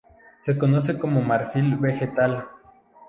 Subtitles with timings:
[0.39, 2.47] Se conoce como "marfil vegetal".